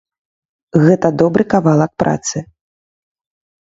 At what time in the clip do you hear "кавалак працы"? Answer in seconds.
1.57-2.37